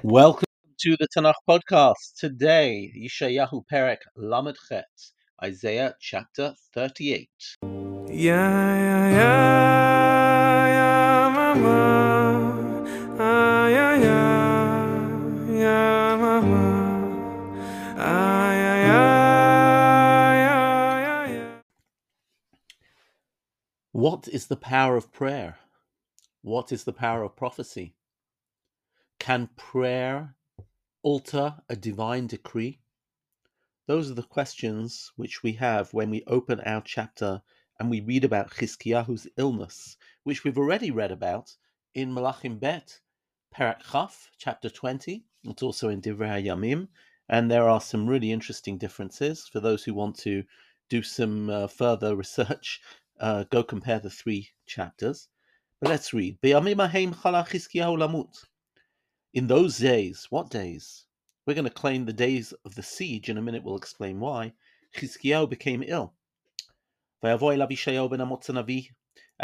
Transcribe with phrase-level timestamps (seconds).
[0.00, 0.46] Welcome
[0.80, 2.16] to the Tanakh podcast.
[2.18, 4.86] Today, Yeshayahu Perek Lamed Chet,
[5.44, 7.28] Isaiah chapter 38.
[7.62, 13.16] Yeah, yeah, yeah, yeah, mama.
[13.20, 17.94] Ah, yeah, yeah, yeah, mama.
[17.98, 21.60] Ah, yeah, yeah, yeah, yeah, yeah.
[23.92, 25.58] What is the power of prayer?
[26.40, 27.94] What is the power of prophecy?
[29.22, 30.34] Can prayer
[31.04, 32.80] alter a divine decree?
[33.86, 37.40] Those are the questions which we have when we open our chapter
[37.78, 41.56] and we read about Chizkiyahu's illness, which we've already read about
[41.94, 42.98] in Malachim Bet,
[43.54, 45.24] Perek Chaf, chapter 20.
[45.44, 46.88] It's also in Divrei Yamim,
[47.28, 50.42] and there are some really interesting differences for those who want to
[50.88, 52.80] do some uh, further research.
[53.20, 55.28] Uh, go compare the three chapters.
[55.80, 56.40] But let's read.
[59.34, 61.06] In those days, what days?
[61.46, 63.30] We're going to claim the days of the siege.
[63.30, 64.52] In a minute, we'll explain why.
[64.94, 66.12] Chizkiyahu became ill.
[67.22, 67.40] And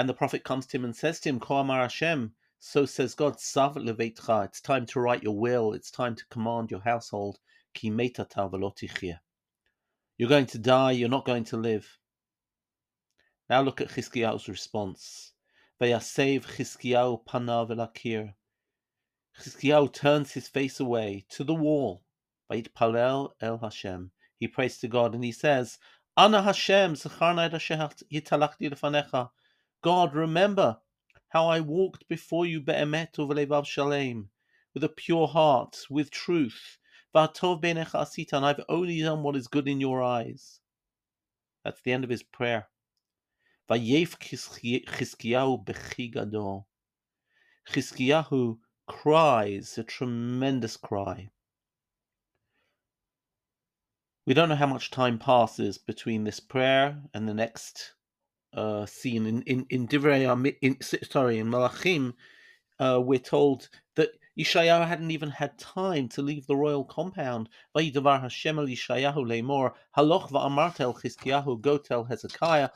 [0.08, 3.40] the prophet comes to him and says to him, Ko amar Hashem, so says God,
[3.40, 7.38] Sav leveitcha, it's time to write your will, it's time to command your household,
[7.72, 8.74] Ki velo.
[10.18, 11.98] You're going to die, you're not going to live.
[13.48, 15.32] Now look at Chizkiyahu's response.
[15.80, 18.34] Vayasev Chizkiyahu panav el akir.
[19.40, 22.02] Chizkiyahu turns his face away to the wall.
[22.50, 24.10] Vayitpalel el Hashem.
[24.38, 25.78] He prays to God and he says,
[26.16, 26.96] Ana Hashem.
[29.82, 30.78] God, remember
[31.28, 34.30] how I walked before you be'emet uvelevav shalem,
[34.74, 36.78] with a pure heart, with truth.
[37.14, 40.60] V'atov beinecha asita, and I've only done what is good in your eyes.
[41.64, 42.68] That's the end of his prayer.
[43.70, 46.64] Vayef Chizkiyahu bechi.
[47.70, 51.28] Chizkiyahu cries a tremendous cry.
[54.26, 57.94] We don't know how much time passes between this prayer and the next
[58.52, 62.14] uh, scene in in in Divrei in sorry in Malachim.
[62.80, 67.48] Uh, we're told that Yeshayahu hadn't even had time to leave the royal compound.
[67.76, 70.30] Leimor haloch
[71.60, 72.68] go tell Hezekiah.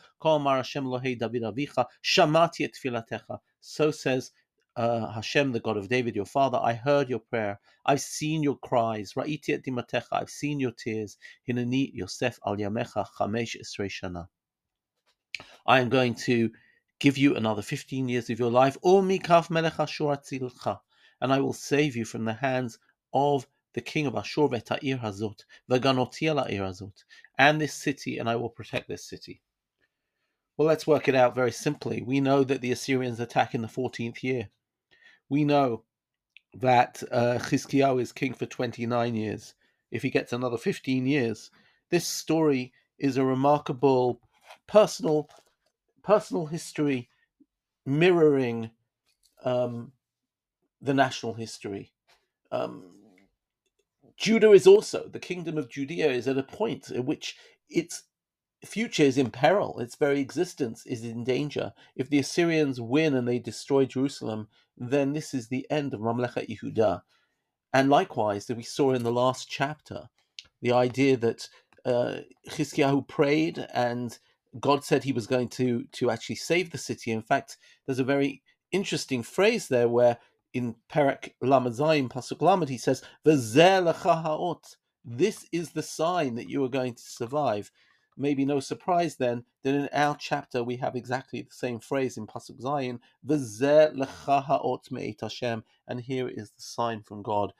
[3.61, 4.33] So says
[4.77, 7.61] uh, Hashem, the God of David, your father, I heard your prayer.
[7.85, 9.13] I've seen your cries.
[9.13, 10.07] Ra'iti et dimatecha.
[10.13, 11.19] I've seen your tears.
[11.49, 14.29] Hinani Yosef al yamecha chamesh esrei shana.
[15.67, 16.51] I am going to
[16.99, 18.77] give you another 15 years of your life.
[18.83, 20.81] O mikaf melech Ashur atzilcha.
[21.21, 22.79] And I will save you from the hands
[23.13, 27.05] of the king of Ashur v'ta'ir hazot, v'ganoti la'ir hazot,
[27.39, 29.41] and this city, and I will protect this city.
[30.57, 32.03] Well, let's work it out very simply.
[32.03, 34.51] We know that the Assyrians attack in the 14th year
[35.29, 35.85] we know
[36.55, 39.55] that uh, Chizkiyahu is king for 29 years.
[39.91, 41.51] If he gets another 15 years,
[41.91, 44.21] this story is a remarkable
[44.67, 45.29] personal
[46.03, 47.09] personal history
[47.87, 48.71] mirroring
[49.45, 49.93] um,
[50.81, 51.93] the national history.
[52.51, 52.83] Um,
[54.17, 57.37] Judah is also the kingdom of Judea is at a point at which
[57.69, 58.05] its
[58.65, 59.79] future is in peril.
[59.81, 61.73] Its very existence is in danger.
[61.97, 66.49] If the Assyrians win and they destroy Jerusalem, then this is the end of Mamlechet
[66.49, 67.03] Yehuda.
[67.73, 70.09] And likewise, that we saw in the last chapter,
[70.61, 71.49] the idea that
[71.85, 72.19] uh,
[72.49, 74.17] Chizkiyahu prayed and
[74.61, 77.11] God said he was going to, to actually save the city.
[77.11, 77.57] In fact,
[77.87, 80.19] there's a very interesting phrase there where
[80.53, 83.57] in Perek Lamed Zayin Pasuk Lamed he says, This
[85.51, 87.71] is the sign that you are going to survive
[88.17, 92.27] maybe no surprise then that in our chapter we have exactly the same phrase in
[92.27, 92.99] Pasuk Zayin,
[95.21, 97.53] Hashem, and here is the sign from God.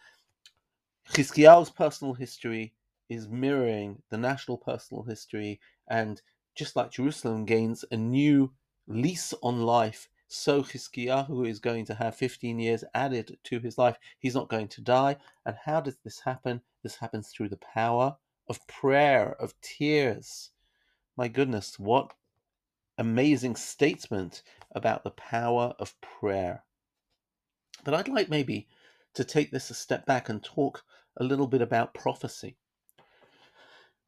[1.11, 2.75] Chizkiyahu's personal history
[3.09, 6.23] is mirroring the national personal history, and
[6.55, 8.53] just like Jerusalem gains a new
[8.87, 13.99] lease on life, so Chizkiyahu is going to have 15 years added to his life.
[14.19, 15.19] He's not going to die.
[15.45, 16.63] And how does this happen?
[16.83, 18.17] This happens through the power
[18.49, 20.51] of prayer, of tears.
[21.17, 22.13] My goodness, what
[22.99, 24.43] amazing statement
[24.75, 26.65] about the power of prayer.
[27.85, 28.69] But I'd like maybe
[29.15, 30.85] to take this a step back and talk
[31.17, 32.57] a little bit about prophecy.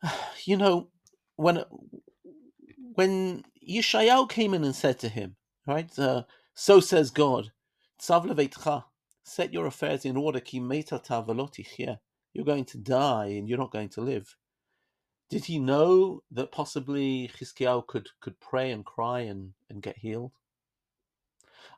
[0.45, 0.89] You know,
[1.37, 1.65] when
[2.95, 5.37] when Yeshayahu came in and said to him,
[5.67, 7.51] right, uh, so says God,
[7.99, 10.61] set your affairs in order, ki
[12.35, 14.37] you're going to die and you're not going to live.
[15.31, 20.33] Did he know that possibly Chizkiyahu could, could pray and cry and, and get healed?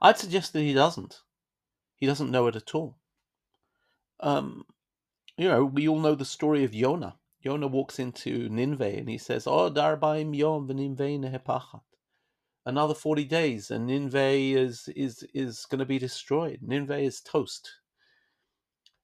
[0.03, 1.21] I'd suggest that he doesn't.
[1.97, 2.99] He doesn't know it at all.
[4.21, 4.65] um,
[5.37, 7.17] you know, we all know the story of Yonah.
[7.43, 11.83] Yonah walks into Nineveh and he says, "Oh, darbaim yom v'ninveh nehepachat."
[12.67, 16.61] Another forty days, and Nineveh is is is going to be destroyed.
[16.63, 17.71] Nineveh is toast.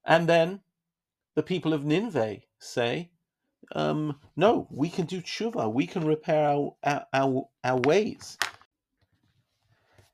[0.06, 0.60] And then
[1.34, 3.10] the people of Nineveh say,
[3.74, 5.72] um, "No, we can do tshuva.
[5.72, 6.76] We can repair our
[7.12, 8.36] our, our, ways."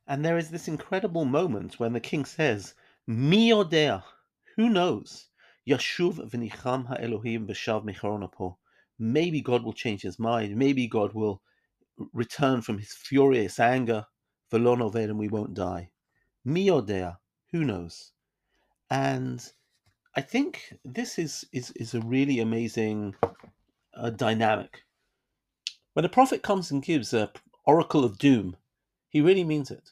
[0.06, 2.74] And there is this incredible moment when the king says,
[3.06, 4.04] "Mi yodea."
[4.56, 5.28] Who knows?
[5.68, 8.56] Yashuv v'nicham ha'elohim v'shav michoronapo.
[8.98, 10.56] Maybe God will change his mind.
[10.56, 11.42] Maybe God will
[12.12, 14.06] return from his furious anger.
[14.50, 15.90] V'lo and we won't die.
[16.44, 17.18] Mi yodea.
[17.52, 18.12] Who knows?
[18.90, 19.52] And
[20.18, 23.14] I think this is is is a really amazing
[23.96, 24.82] uh, dynamic.
[25.92, 27.30] When a prophet comes and gives a
[27.64, 28.56] oracle of doom,
[29.08, 29.90] he really means it.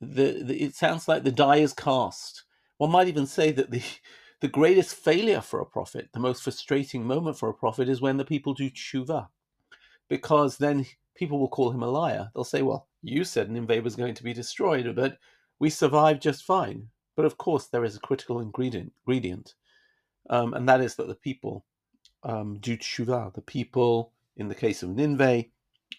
[0.00, 2.44] The, the, it sounds like the die is cast.
[2.78, 3.82] One might even say that the
[4.40, 8.16] the greatest failure for a prophet, the most frustrating moment for a prophet, is when
[8.16, 9.28] the people do tshuva,
[10.08, 12.30] because then people will call him a liar.
[12.34, 15.18] They'll say, "Well, you said an Nineveh was going to be destroyed, but
[15.58, 16.88] we survived just fine."
[17.18, 19.54] But of course, there is a critical ingredient, ingredient
[20.30, 21.64] um, and that is that the people
[22.22, 23.34] um, do tshuva.
[23.34, 25.46] The people, in the case of Nineveh,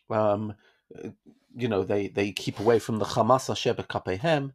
[0.10, 0.54] um,
[1.54, 4.54] you know, they, they keep away from the Hamas Asher Kapehem,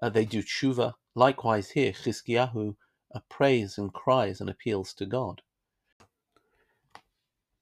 [0.00, 0.94] uh, they do tshuva.
[1.14, 2.76] Likewise here, Chizkiyahu
[3.14, 5.42] uh, prays and cries and appeals to God.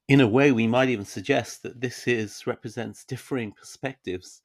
[0.07, 4.43] In a way, we might even suggest that this is represents differing perspectives.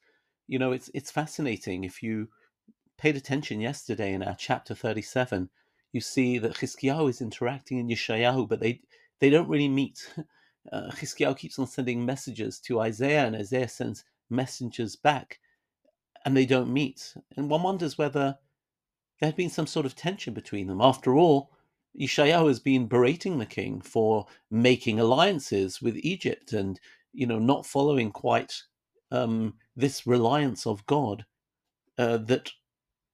[0.48, 2.28] You know, it's it's fascinating if you
[3.00, 5.48] paid attention yesterday in our chapter 37
[5.92, 8.80] you see that Chizkiyahu is interacting in Yeshayahu, but they
[9.18, 10.12] they don't really meet.
[10.70, 15.40] Uh, Chizkiyahu keeps on sending messages to Isaiah, and Isaiah sends messengers back,
[16.26, 17.14] and they don't meet.
[17.38, 18.36] And one wonders whether
[19.18, 20.82] there had been some sort of tension between them.
[20.82, 21.50] After all,
[21.98, 26.78] Yeshayahu has been berating the king for making alliances with Egypt and
[27.14, 28.52] you know not following quite
[29.10, 31.24] um, this reliance of God
[31.96, 32.52] uh, that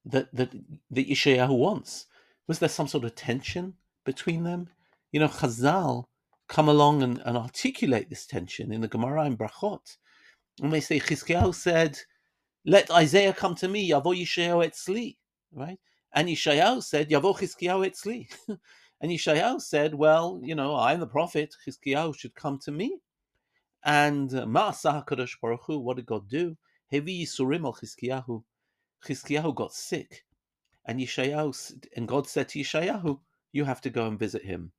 [0.06, 0.53] that that
[0.91, 2.06] that Yeshayahu wants.
[2.49, 3.75] Was there some sort of tension
[4.05, 4.69] between them?
[5.12, 6.05] You know, Chazal
[6.49, 9.97] come along and, and articulate this tension in the Gemara in Brachot.
[10.62, 11.99] And they say, Chizkiyahu said,
[12.64, 15.17] let Isaiah come to me, Yavo etzli,
[15.53, 15.79] right?
[16.12, 18.29] And Yishayahu said, Yavo Chizkiyahu etzli.
[19.00, 22.99] and Yishayahu said, well, you know, I'm the prophet, Chizkiyahu should come to me.
[23.85, 26.56] And uh, Ma'asah HaKadosh Baruch Hu, what did God do?
[26.93, 28.43] Hevi Yisurim al Chizkiyahu.
[29.04, 30.25] Chizkiyahu got sick.
[30.87, 33.19] And Yeshayahu, and God said to Yeshayahu,
[33.52, 34.72] you have to go and visit him.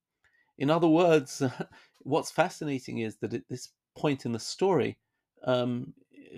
[0.58, 1.44] In other words,
[2.00, 4.98] what's fascinating is that at this point in the story,
[5.44, 5.94] um,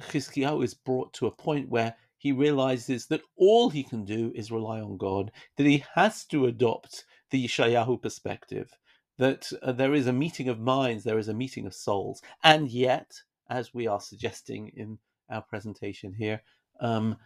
[0.10, 4.52] Chizkiyahu is brought to a point where he realizes that all he can do is
[4.52, 8.78] rely on God, that he has to adopt the Yeshayahu perspective,
[9.18, 12.22] that uh, there is a meeting of minds, there is a meeting of souls.
[12.44, 15.00] And yet, as we are suggesting in
[15.30, 16.42] our presentation here,
[16.82, 17.18] um,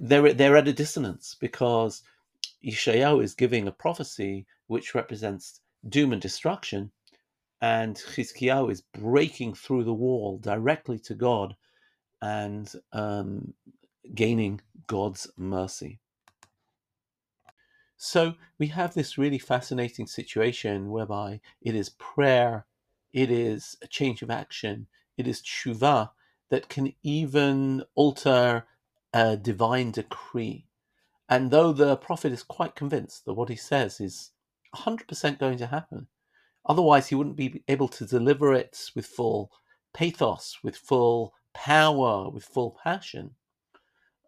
[0.00, 2.02] they're they're at a dissonance because
[2.64, 6.90] Yeshayahu is giving a prophecy which represents doom and destruction,
[7.60, 11.56] and Chizkiyahu is breaking through the wall directly to God
[12.22, 13.54] and um,
[14.14, 16.00] gaining God's mercy.
[17.96, 22.66] So we have this really fascinating situation whereby it is prayer,
[23.12, 26.10] it is a change of action, it is tshuva
[26.50, 28.66] that can even alter
[29.36, 30.66] divine decree.
[31.28, 34.32] And though the prophet is quite convinced that what he says is
[34.74, 36.08] 100% going to happen,
[36.64, 39.50] otherwise he wouldn't be able to deliver it with full
[39.94, 43.34] pathos, with full power, with full passion.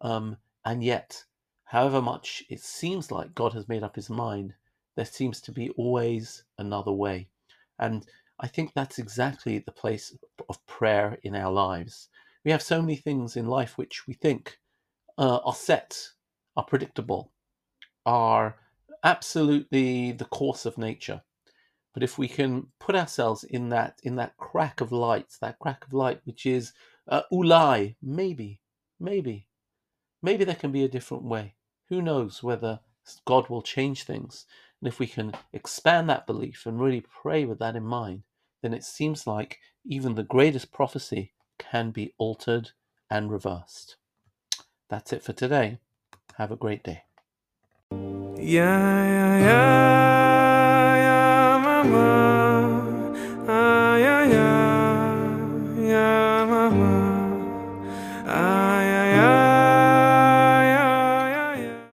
[0.01, 1.23] Um, and yet,
[1.65, 4.55] however much it seems like God has made up his mind,
[4.95, 7.29] there seems to be always another way.
[7.77, 8.05] And
[8.39, 10.15] I think that's exactly the place
[10.49, 12.09] of prayer in our lives.
[12.43, 14.59] We have so many things in life which we think
[15.19, 15.99] uh, are set,
[16.55, 17.33] are predictable,
[18.05, 18.55] are
[19.03, 21.21] absolutely the course of nature.
[21.93, 25.85] But if we can put ourselves in that in that crack of light, that crack
[25.85, 26.71] of light which is
[27.09, 28.61] uh, ulai, maybe,
[28.99, 29.47] maybe,
[30.23, 31.55] maybe there can be a different way.
[31.89, 32.79] Who knows whether
[33.25, 34.45] God will change things?
[34.81, 38.23] And if we can expand that belief and really pray with that in mind,
[38.61, 42.71] then it seems like even the greatest prophecy can be altered
[43.09, 43.97] and reversed.
[44.89, 45.77] That's it for today.
[46.37, 47.03] Have a great day.
[47.91, 52.48] Yeah, yeah, yeah, yeah, mama.